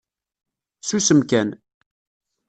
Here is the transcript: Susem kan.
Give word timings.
Susem 0.87 1.21
kan. 1.29 1.49